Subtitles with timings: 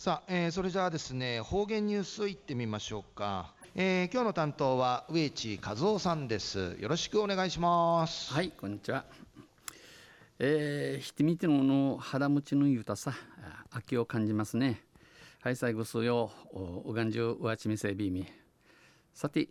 [0.00, 9.04] さあ、えーそれじゃあですね方言ニュースいってみましょうか、えー今日の担当は植地和夫さんですよろしくお願いしますはい、こんにちは。
[10.38, 14.80] えー、ひてみてのの肌持ちのゆたさ、あ秋を感じますね。
[15.42, 18.26] はい、最後数よ、おがんじゅうわちみせびみ。
[19.12, 19.48] さて、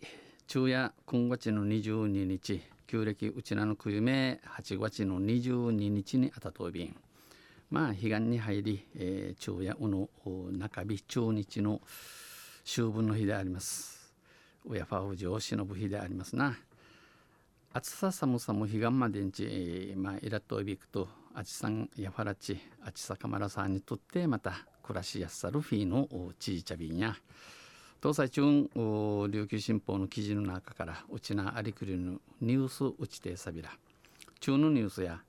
[0.48, 6.96] 昼夜今月の22日、旧暦うちなのくゆめ8月の22日にあたとびん。
[7.70, 10.08] まあ、彼岸に入り、えー、昼夜うの
[10.52, 11.80] 中日中日の
[12.64, 14.12] 秋分の日であります。
[14.68, 16.56] 親ファウジを忍ぶ日でありますな。
[17.72, 26.08] 暑さ寒さも彼岸までんち、えーまあ、イラッといびくとあちさんやファラチあちさかまらさんにとってまた暮らしやすさるフィの
[26.40, 27.14] ちいちゃびんや
[28.02, 33.70] 東西中お琉球新報の記事の中からうちなありくりのニュースうちてさびら
[34.40, 35.20] 中のニュースや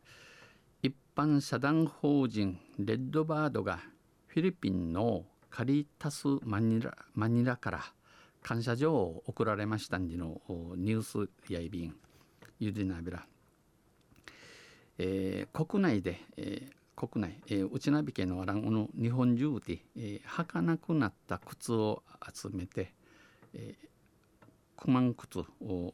[0.84, 3.80] 一般社団法人レッドバードが
[4.26, 7.84] フィリピンのカリタスマニラマニラから
[8.42, 10.42] 感謝状を送られましたんでの
[10.78, 11.96] ニュースやいびん
[12.60, 13.26] ゆでなびら、
[14.98, 22.94] えー国内で、えー国内、えー、内ナビ家のあらんの日本中で、えー、儚くなった靴を集めて、
[23.56, 25.94] えー、9万靴を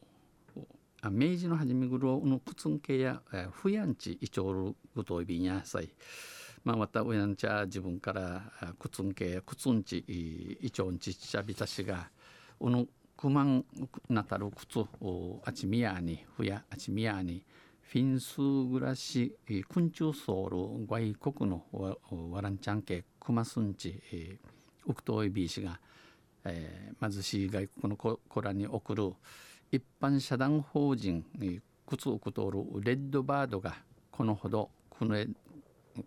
[1.09, 5.89] 明治の初め頃の靴んけや、えー、ふやんちいちょうるぐといびんやさい。
[6.63, 12.09] まあまたうやんちゃ自分からあ靴んけや靴んちいいちょんちちゃびたしが
[12.59, 12.85] おの
[13.15, 13.63] くまん
[14.09, 17.43] なたる靴をあちみやにふやあちみやに
[17.81, 21.97] フィンス暮らしえー昆虫ソウル外国のわ
[22.31, 25.79] わらんちゃんけくますんちえーウクトイビー氏が、
[26.43, 29.13] えー貧しい外国の子子らに送る
[29.71, 33.75] 一般社団法人えー靴ウクトールレッドバードが
[34.11, 35.27] このほどクネ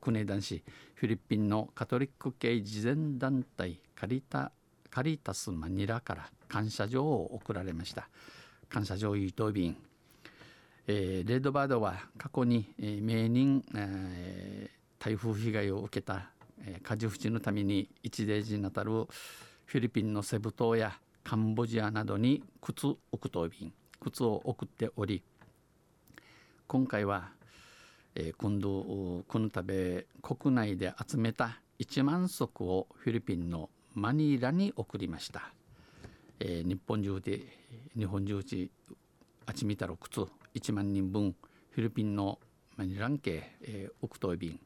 [0.01, 0.63] クネ男子
[0.95, 4.53] フィリピンのカトリック系慈善団体カリタ
[4.91, 8.09] カリタスマニラから感謝状を贈られました。
[8.69, 9.77] 感謝状イート便、
[10.87, 16.29] えーレッドバードは過去に、えー名人、えー台風被害を受けた、
[16.63, 22.99] えー、火事淵のために一大事にあたるフィリピンのセブ島やカンボジアなどに靴送
[23.29, 25.23] 答便靴を送っており
[26.67, 27.31] 今回は、
[28.15, 35.53] えー今度この度国内で集めた1万足をフィリピンのマニラに送りました、
[36.39, 37.43] えー日本中で
[37.97, 38.71] 日本中地
[39.47, 41.35] あちみたろ靴1万人分
[41.71, 42.39] フィリピンの
[42.77, 44.59] マニラン系、えー、奥東便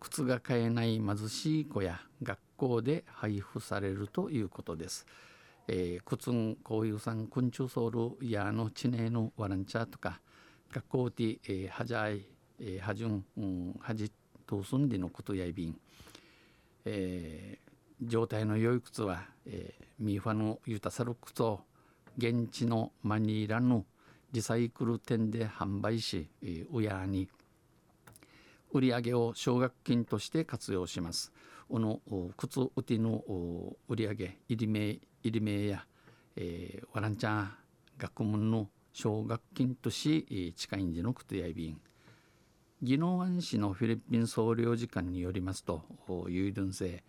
[0.00, 5.06] 靴が買えない貧しい子や学校で配布されるということです。
[5.68, 10.20] えー、靴んこういうさん昆虫ソウルやの地名のワランチャーとか
[10.72, 12.24] 学校で、えー、はじゃい、
[12.60, 14.12] えー、はじゅん、うん、はじ
[14.46, 15.76] とすんでのことやいびん、
[16.84, 17.66] えー
[18.02, 21.60] 状態の良い靴は、えーミーファのユタサル靴を
[22.18, 23.86] 現地のマニラの
[24.32, 27.28] リサイクル店で販売し、えー親に
[28.72, 31.32] 売り上げを奨学金として活用します。
[31.70, 35.84] このお靴売りのお売り上げ、入り名、入り名や、
[36.36, 37.46] えー、ワランチャ
[37.98, 41.80] 学問の奨学金とし、えー近いんじの靴やいびん。
[42.80, 47.02] 宜野湾市のフィリピン総領事館によりますと、おユイドゥン製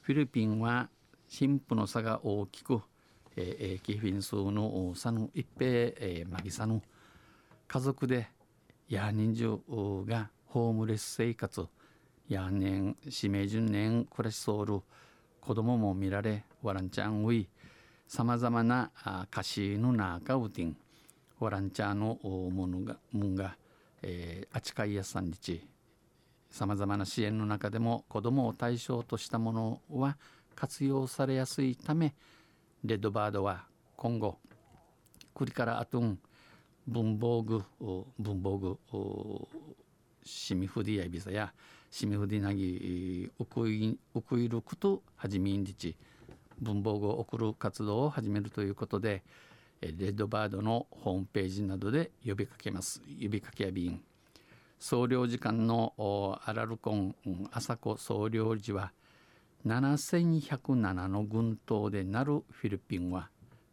[0.00, 0.88] フィリピンは
[1.28, 2.80] 貧富の差が大きく、
[3.36, 6.82] えーえーキフィン数の差の一平、えー、マギサの
[7.68, 8.28] 家族で
[8.88, 11.68] ヤーニンジュがホームレス生活
[12.28, 14.82] ヤーネン指名順年暮らしソウル
[15.40, 17.46] 子供も見られワランチャンウィ
[18.06, 18.90] さまざまな
[19.30, 20.76] 歌詞の中ウティン
[21.38, 22.18] ワランチャーの
[22.50, 23.56] ものがもんが、
[24.02, 25.66] えー、あちかいやさんにち。
[26.50, 30.16] さまざまな支援の中でも子どもを対象としたものは
[30.54, 32.14] 活用されやすいため
[32.84, 33.64] レッドバードは
[33.96, 34.38] 今後
[35.34, 36.18] クリからあとん
[36.86, 37.62] 文房具
[38.18, 38.78] 文房具
[40.24, 41.52] シミフディやビザや
[41.90, 45.96] シミフディなぎウクイウクイルクと始めんりち
[46.60, 49.22] 文房具を送る活動を始めるということで
[49.82, 53.00] えレッドバードのホームページなどで呼びかけます。
[53.20, 54.02] 呼びかけや便
[54.78, 58.92] 総領事館のおアラルコンうん朝子総領事は
[59.66, 63.28] 7107の群島でなるフィリピンは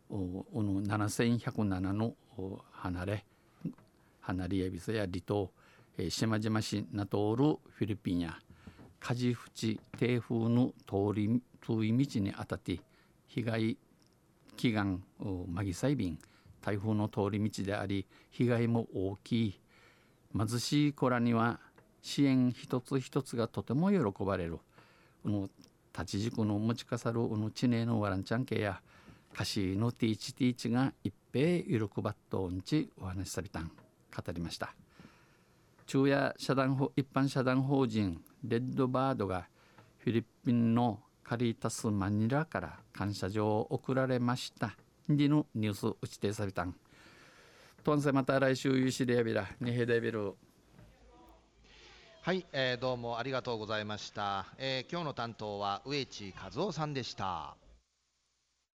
[0.10, 3.26] おおの7107のお離れ
[4.20, 5.50] 離れやびさや離島、
[6.10, 8.38] 島々市なとおるフィリピンや
[9.00, 12.80] 梶淵低風の通り通り道にあたって
[13.28, 13.78] 被害
[14.56, 15.04] 祈願
[15.52, 16.20] マギサイビン
[16.62, 19.60] 台風の通り道であり被害も大きい。
[20.38, 21.60] 貧しい子らには
[22.02, 24.60] 支援一つ一つがとても喜ばれる。
[25.26, 25.50] の
[25.94, 28.82] 立ち軸の持ち飾るうぬちねのワランちゃんけや
[29.34, 34.87] 歌詞のティーチティーチが一平ゆるくばっとんちお話しさびたん語りました。
[35.90, 39.48] 昼夜社団法一般社団法人レッドバードが
[40.00, 44.76] フィリピンのカリータスマニラから感謝状を送られました。
[45.08, 46.76] でのニュース打ちてさびたん。
[47.86, 50.34] とんせまた来週ゆしでやびらにへでびる
[52.22, 57.56] はい、えーどうもありがとうございました、えー今日の担当は植地和夫さんでした。